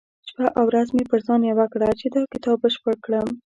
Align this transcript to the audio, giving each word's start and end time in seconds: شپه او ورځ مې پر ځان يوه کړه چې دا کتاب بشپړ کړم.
شپه 0.29 0.47
او 0.59 0.63
ورځ 0.71 0.87
مې 0.95 1.03
پر 1.11 1.19
ځان 1.27 1.41
يوه 1.51 1.65
کړه 1.73 1.89
چې 1.99 2.05
دا 2.13 2.21
کتاب 2.33 2.57
بشپړ 2.63 2.93
کړم. 3.05 3.27